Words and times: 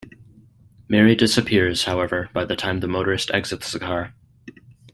Mary 0.87 1.15
disappears, 1.15 1.83
however, 1.83 2.27
by 2.33 2.43
the 2.43 2.55
time 2.55 2.79
the 2.79 2.87
motorist 2.87 3.29
exits 3.35 3.71
the 3.71 3.79
car. 3.79 4.15